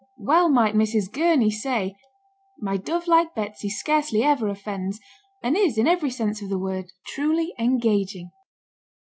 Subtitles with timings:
[0.17, 1.11] Well might Mrs.
[1.11, 1.93] Gurney say,
[2.57, 4.99] "My dove like Betsy scarcely ever offends,
[5.43, 8.31] and is, in every sense of the word, truly engaging."